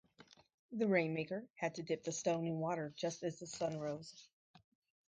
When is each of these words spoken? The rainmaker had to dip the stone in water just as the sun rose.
The 0.71 0.87
rainmaker 0.87 1.47
had 1.53 1.75
to 1.75 1.83
dip 1.83 2.03
the 2.05 2.11
stone 2.11 2.47
in 2.47 2.59
water 2.59 2.91
just 2.97 3.21
as 3.21 3.37
the 3.37 3.45
sun 3.45 3.77
rose. 3.77 4.27